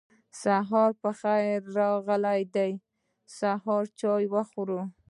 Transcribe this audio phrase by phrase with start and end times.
[0.41, 2.71] سهار پخير ښاغلی دی
[3.39, 4.79] سهار چای خوری